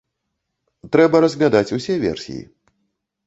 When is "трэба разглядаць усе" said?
0.95-1.97